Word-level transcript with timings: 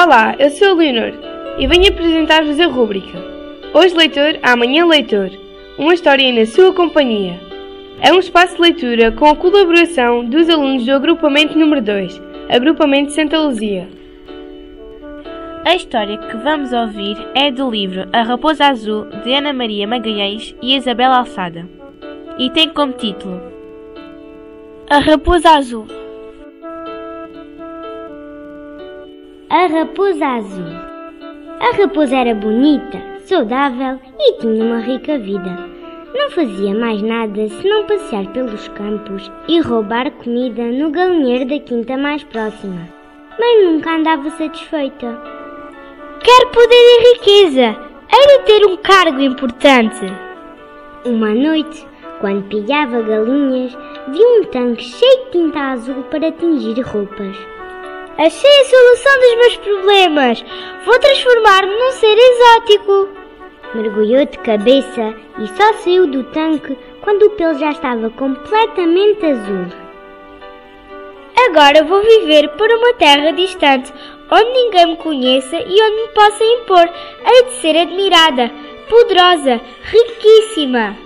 Olá, 0.00 0.36
eu 0.38 0.48
sou 0.50 0.68
a 0.68 0.74
Leonor 0.74 1.12
e 1.58 1.66
venho 1.66 1.88
apresentar-vos 1.88 2.60
a 2.60 2.68
rúbrica 2.68 3.18
Hoje 3.74 3.96
Leitor, 3.96 4.38
Amanhã 4.44 4.86
Leitor 4.86 5.28
Uma 5.76 5.92
história 5.92 6.32
na 6.32 6.46
sua 6.46 6.72
companhia. 6.72 7.40
É 8.00 8.12
um 8.12 8.20
espaço 8.20 8.54
de 8.54 8.60
leitura 8.60 9.10
com 9.10 9.26
a 9.26 9.34
colaboração 9.34 10.24
dos 10.24 10.48
alunos 10.48 10.86
do 10.86 10.92
agrupamento 10.92 11.58
número 11.58 11.82
2, 11.82 12.22
Agrupamento 12.48 13.10
Santa 13.10 13.40
Luzia. 13.40 13.88
A 15.64 15.74
história 15.74 16.16
que 16.16 16.36
vamos 16.36 16.72
ouvir 16.72 17.16
é 17.34 17.50
do 17.50 17.68
livro 17.68 18.08
A 18.12 18.22
Raposa 18.22 18.66
Azul 18.66 19.06
de 19.24 19.34
Ana 19.34 19.52
Maria 19.52 19.84
Magalhães 19.84 20.54
e 20.62 20.76
Isabel 20.76 21.10
Alçada 21.10 21.68
e 22.38 22.48
tem 22.50 22.68
como 22.68 22.92
título 22.92 23.42
A 24.88 25.00
Raposa 25.00 25.56
Azul. 25.56 25.97
A 29.50 29.66
Raposa 29.66 30.26
Azul. 30.26 30.88
A 31.58 31.74
raposa 31.74 32.14
era 32.14 32.34
bonita, 32.34 33.00
saudável 33.20 33.98
e 34.18 34.32
tinha 34.34 34.62
uma 34.62 34.78
rica 34.78 35.16
vida. 35.18 35.58
Não 36.14 36.30
fazia 36.32 36.74
mais 36.74 37.00
nada 37.00 37.48
senão 37.48 37.86
passear 37.86 38.26
pelos 38.34 38.68
campos 38.68 39.32
e 39.48 39.58
roubar 39.60 40.10
comida 40.10 40.64
no 40.64 40.90
galinheiro 40.90 41.46
da 41.46 41.58
quinta 41.60 41.96
mais 41.96 42.22
próxima. 42.24 42.90
Mas 43.40 43.64
nunca 43.64 43.96
andava 43.96 44.28
satisfeita. 44.28 45.18
Quero 46.22 46.50
poder 46.50 46.74
e 46.74 47.14
riqueza. 47.14 47.74
Hei 48.12 48.38
de 48.38 48.44
ter 48.44 48.66
um 48.66 48.76
cargo 48.76 49.18
importante. 49.18 50.12
Uma 51.06 51.30
noite, 51.30 51.86
quando 52.20 52.46
pilhava 52.48 53.00
galinhas, 53.00 53.74
viu 54.08 54.40
um 54.40 54.44
tanque 54.44 54.84
cheio 54.84 55.24
de 55.24 55.30
tinta 55.30 55.58
azul 55.58 56.02
para 56.10 56.30
tingir 56.32 56.78
roupas. 56.82 57.57
Achei 58.18 58.50
a 58.50 58.64
solução 58.64 59.20
dos 59.20 59.36
meus 59.36 59.56
problemas. 59.58 60.44
Vou 60.84 60.98
transformar-me 60.98 61.72
num 61.72 61.92
ser 61.92 62.16
exótico. 62.18 63.08
Mergulhou 63.74 64.26
de 64.26 64.36
cabeça 64.38 65.14
e 65.38 65.46
só 65.56 65.72
saiu 65.74 66.04
do 66.08 66.24
tanque 66.24 66.76
quando 67.00 67.26
o 67.26 67.30
pelo 67.30 67.56
já 67.56 67.70
estava 67.70 68.10
completamente 68.10 69.24
azul. 69.24 69.66
Agora 71.46 71.84
vou 71.84 72.02
viver 72.02 72.48
para 72.56 72.76
uma 72.76 72.94
terra 72.94 73.30
distante, 73.30 73.92
onde 74.32 74.50
ninguém 74.50 74.86
me 74.86 74.96
conheça 74.96 75.56
e 75.56 75.80
onde 75.80 76.02
me 76.02 76.08
possa 76.08 76.44
impor. 76.44 76.90
Hei 77.24 77.44
de 77.44 77.52
ser 77.60 77.76
admirada, 77.76 78.50
poderosa, 78.88 79.60
riquíssima. 79.84 80.96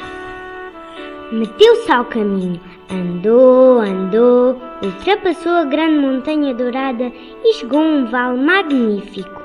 Meteu-se 1.31 1.93
ao 1.93 2.07
caminho. 2.07 2.72
Andou, 2.93 3.81
andou, 3.81 4.61
ultrapassou 4.83 5.53
a 5.53 5.65
grande 5.65 5.99
montanha 5.99 6.53
dourada 6.53 7.11
e 7.43 7.55
chegou 7.55 7.81
a 7.81 7.85
um 7.85 8.05
vale 8.05 8.39
magnífico. 8.39 9.41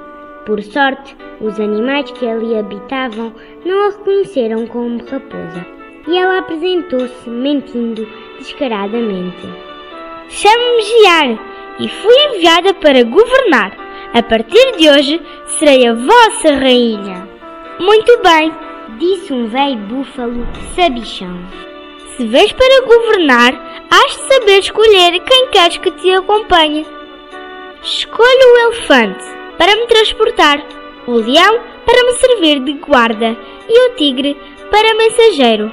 Por 0.45 0.61
sorte, 0.61 1.15
os 1.39 1.57
animais 1.57 2.11
que 2.11 2.27
ali 2.27 2.57
habitavam 2.57 3.33
não 3.65 3.87
a 3.87 3.91
reconheceram 3.91 4.67
como 4.67 4.97
raposa 5.05 5.65
e 6.07 6.17
ela 6.17 6.39
apresentou-se, 6.39 7.29
mentindo 7.29 8.05
descaradamente. 8.37 9.47
Chamo-me 10.27 10.83
Giar 10.83 11.39
e 11.79 11.87
fui 11.87 12.15
enviada 12.35 12.73
para 12.73 13.03
governar. 13.03 13.77
A 14.13 14.23
partir 14.23 14.77
de 14.77 14.89
hoje 14.89 15.21
serei 15.59 15.87
a 15.87 15.93
vossa 15.93 16.53
rainha. 16.53 17.27
Muito 17.79 18.19
bem, 18.21 18.51
disse 18.97 19.31
um 19.31 19.47
velho 19.47 19.77
búfalo 19.77 20.45
sabichão. 20.75 21.37
Se 22.17 22.25
vês 22.25 22.51
para 22.51 22.85
governar, 22.87 23.53
has 23.91 24.17
de 24.17 24.33
saber 24.33 24.57
escolher 24.57 25.19
quem 25.19 25.49
queres 25.49 25.77
que 25.77 25.91
te 25.91 26.09
acompanhe. 26.15 26.83
Escolho 27.83 28.25
o 28.25 28.57
elefante 28.57 29.23
para 29.55 29.75
me 29.75 29.85
transportar, 29.85 30.65
o 31.05 31.11
leão 31.11 31.59
para 31.85 32.03
me 32.05 32.13
servir 32.13 32.59
de 32.61 32.73
guarda 32.73 33.37
e 33.69 33.87
o 33.87 33.95
tigre 33.95 34.35
para 34.71 34.95
mensageiro. 34.95 35.71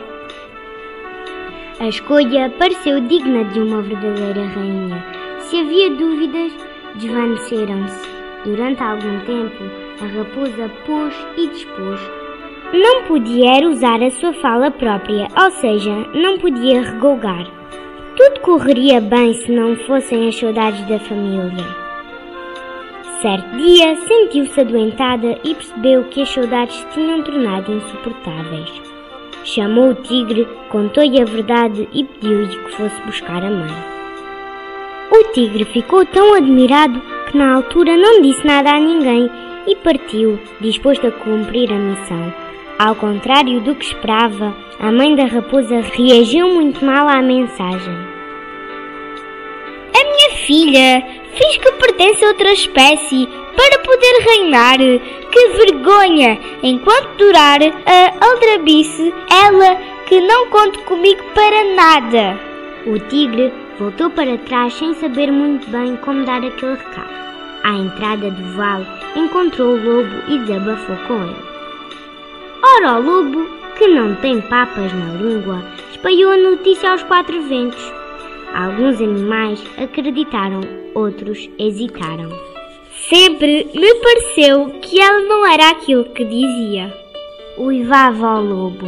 A 1.81 1.89
escolha 1.89 2.53
pareceu 2.59 3.01
digna 3.01 3.45
de 3.45 3.61
uma 3.61 3.81
verdadeira 3.81 4.47
rainha. 4.49 5.03
Se 5.41 5.59
havia 5.59 5.89
dúvidas, 5.93 6.53
desvaneceram-se. 6.97 8.07
Durante 8.45 8.83
algum 8.83 9.19
tempo, 9.21 9.65
a 9.99 10.07
raposa 10.19 10.71
pôs 10.85 11.15
e 11.39 11.47
dispôs 11.47 12.01
não 12.73 13.05
podia 13.05 13.69
usar 13.69 14.03
a 14.03 14.11
sua 14.11 14.33
fala 14.35 14.71
própria, 14.71 15.29
ou 15.41 15.51
seja, 15.53 15.95
não 16.15 16.39
podia 16.39 16.83
regolgar. 16.83 17.47
Tudo 18.17 18.41
correria 18.41 19.01
bem 19.01 19.35
se 19.35 19.51
não 19.51 19.77
fossem 19.77 20.29
as 20.29 20.37
saudades 20.37 20.87
da 20.87 20.99
família. 21.01 21.85
Certo 23.21 23.57
dia, 23.57 23.97
sentiu-se 23.97 24.61
adoentada 24.61 25.39
e 25.43 25.55
percebeu 25.55 26.05
que 26.05 26.23
as 26.23 26.29
saudades 26.29 26.87
tinham 26.93 27.23
tornado 27.23 27.73
insuportáveis. 27.73 28.71
Chamou 29.45 29.91
o 29.91 29.95
tigre, 29.95 30.47
contou-lhe 30.69 31.21
a 31.21 31.25
verdade 31.25 31.89
e 31.93 32.05
pediu-lhe 32.05 32.49
que 32.49 32.77
fosse 32.77 33.01
buscar 33.03 33.43
a 33.43 33.51
mãe. 33.51 33.75
O 35.11 35.33
tigre 35.33 35.65
ficou 35.65 36.05
tão 36.07 36.35
admirado 36.35 37.01
que 37.31 37.37
na 37.37 37.55
altura 37.55 37.97
não 37.97 38.21
disse 38.23 38.47
nada 38.47 38.71
a 38.71 38.81
ninguém 38.81 39.31
e 39.67 39.77
partiu, 39.77 40.39
disposto 40.61 41.07
a 41.07 41.11
cumprir 41.11 41.73
a 41.73 41.77
missão. 41.77 42.44
Ao 42.77 42.97
contrário 42.97 43.61
do 43.61 43.77
que 43.77 43.85
esperava, 43.85 44.53
a 44.81 44.91
mãe 44.91 45.15
da 45.15 45.27
raposa 45.27 45.81
reagiu 45.81 46.49
muito 46.49 46.85
mal 46.85 47.07
à 47.07 47.23
mensagem. 47.23 47.95
A 49.95 50.05
minha 50.05 50.31
filha 50.45 51.07
fiz 51.35 51.57
que 51.59 51.73
pertence 51.73 52.25
a 52.25 52.29
outra 52.29 52.53
espécie 52.53 53.29
para 53.57 53.79
poder 53.79 54.25
reinar. 54.25 54.79
Que 55.31 55.49
vergonha! 55.51 56.37
Enquanto 56.65 57.17
durar 57.17 57.61
a 57.63 58.27
aldrabice, 58.27 59.15
ela 59.31 59.77
que 60.07 60.21
não 60.21 60.49
conte 60.49 60.79
comigo 60.81 61.23
para 61.33 61.77
nada. 61.77 62.41
O 62.87 62.99
tigre 62.99 63.53
voltou 63.79 64.11
para 64.11 64.37
trás 64.39 64.75
sem 64.75 64.95
saber 64.95 65.31
muito 65.31 65.71
bem 65.71 65.97
como 65.99 66.25
dar 66.25 66.45
aquele 66.45 66.75
recado. 66.75 67.15
À 67.63 67.71
entrada 67.71 68.33
do 68.33 68.57
vale, 68.57 68.87
encontrou 69.15 69.75
o 69.75 69.77
lobo 69.77 70.23
e 70.29 70.39
desabafou 70.41 70.97
com 71.07 71.23
ele. 71.23 71.54
Ora, 72.77 72.99
o 72.99 73.03
lobo, 73.03 73.47
que 73.79 73.87
não 73.87 74.17
tem 74.17 74.41
papas 74.41 74.93
na 74.93 75.15
língua, 75.15 75.63
espalhou 75.93 76.33
a 76.33 76.37
notícia 76.37 76.91
aos 76.91 77.05
quatro 77.05 77.41
ventos. 77.43 77.93
Alguns 78.53 79.01
animais 79.01 79.63
acreditaram, 79.79 80.61
outros 80.93 81.49
hesitaram. 81.57 82.31
Sempre 83.09 83.71
me 83.73 83.95
pareceu 83.95 84.67
que 84.83 85.01
ela 85.01 85.21
não 85.21 85.47
era 85.47 85.71
aquilo 85.71 86.05
que 86.05 86.25
dizia. 86.25 86.93
Uivava 87.59 88.27
ao 88.27 88.43
lobo. 88.43 88.87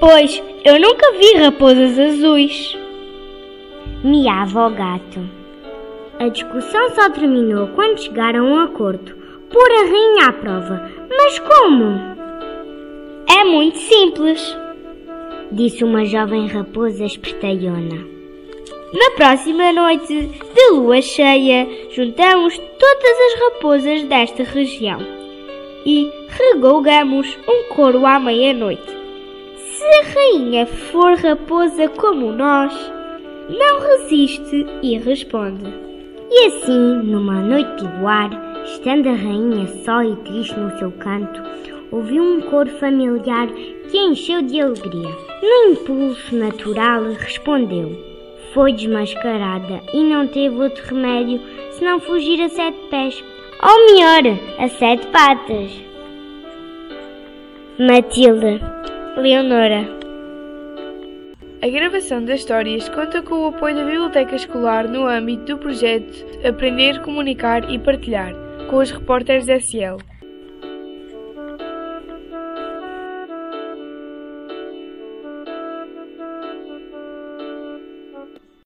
Pois 0.00 0.42
eu 0.62 0.78
nunca 0.78 1.12
vi 1.12 1.34
raposas 1.38 1.98
azuis. 1.98 2.76
Miava 4.02 4.66
o 4.66 4.70
gato. 4.70 5.20
A 6.18 6.28
discussão 6.28 6.90
só 6.90 7.08
terminou 7.08 7.68
quando 7.68 8.02
chegaram 8.02 8.46
a 8.46 8.50
um 8.50 8.58
acordo. 8.60 9.16
Pôr 9.50 9.70
a 9.70 9.84
rainha 9.86 10.26
à 10.26 10.32
prova. 10.32 10.90
Mas 11.08 11.38
como? 11.38 12.13
Muito 13.44 13.78
simples, 13.78 14.56
disse 15.52 15.84
uma 15.84 16.04
jovem 16.06 16.46
raposa 16.46 17.04
espertalhona. 17.04 18.06
Na 18.92 19.10
próxima 19.16 19.70
noite 19.70 20.30
de 20.54 20.70
lua 20.70 21.02
cheia, 21.02 21.68
juntamos 21.90 22.56
todas 22.56 23.18
as 23.26 23.40
raposas 23.40 24.02
desta 24.04 24.44
região 24.44 24.98
e 25.84 26.10
regolgamos 26.28 27.38
um 27.46 27.74
coro 27.74 28.06
à 28.06 28.18
meia-noite. 28.18 28.90
Se 29.58 29.84
a 29.84 30.02
rainha 30.14 30.66
for 30.66 31.14
raposa 31.14 31.88
como 31.88 32.32
nós, 32.32 32.72
não 33.50 33.80
resiste 33.80 34.66
e 34.82 34.98
responde. 34.98 35.70
E 36.30 36.46
assim, 36.46 37.02
numa 37.04 37.42
noite 37.42 37.76
de 37.76 37.98
luar, 37.98 38.30
estando 38.64 39.10
a 39.10 39.12
rainha 39.12 39.66
só 39.84 40.02
e 40.02 40.16
triste 40.16 40.58
no 40.58 40.76
seu 40.78 40.90
canto, 40.92 41.42
ouviu 41.94 42.24
um 42.24 42.40
coro 42.40 42.70
familiar 42.78 43.46
que 43.88 43.96
a 43.96 44.06
encheu 44.06 44.42
de 44.42 44.60
alegria. 44.60 45.16
No 45.40 45.72
impulso 45.72 46.34
natural, 46.34 47.04
respondeu. 47.12 47.96
Foi 48.52 48.72
desmascarada 48.72 49.80
e 49.92 50.02
não 50.02 50.26
teve 50.26 50.56
outro 50.56 50.84
remédio 50.86 51.40
senão 51.72 52.00
fugir 52.00 52.40
a 52.42 52.48
sete 52.48 52.78
pés. 52.90 53.22
Ou 53.62 53.86
melhor, 53.86 54.38
a 54.58 54.68
sete 54.68 55.06
patas. 55.08 55.70
Matilde, 57.78 58.60
Leonora. 59.16 59.88
A 61.62 61.68
gravação 61.68 62.24
das 62.24 62.40
histórias 62.40 62.88
conta 62.88 63.22
com 63.22 63.36
o 63.36 63.46
apoio 63.46 63.76
da 63.76 63.84
Biblioteca 63.84 64.36
Escolar 64.36 64.88
no 64.88 65.06
âmbito 65.06 65.44
do 65.44 65.58
projeto 65.58 66.26
Aprender, 66.46 67.00
Comunicar 67.02 67.70
e 67.70 67.78
Partilhar, 67.78 68.34
com 68.68 68.78
os 68.78 68.90
repórteres 68.90 69.48
SL. 69.48 70.13